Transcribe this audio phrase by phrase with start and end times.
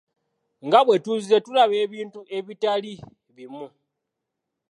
[0.65, 2.93] Nga bwe tuzze tulaba ebintu ebitali
[3.35, 3.65] bimu.